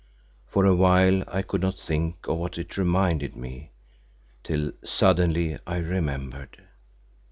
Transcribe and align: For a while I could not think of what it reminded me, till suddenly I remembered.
For 0.47 0.65
a 0.65 0.73
while 0.73 1.23
I 1.27 1.43
could 1.43 1.61
not 1.61 1.77
think 1.77 2.27
of 2.27 2.39
what 2.39 2.57
it 2.57 2.75
reminded 2.75 3.35
me, 3.35 3.71
till 4.43 4.71
suddenly 4.83 5.59
I 5.67 5.77
remembered. 5.77 6.65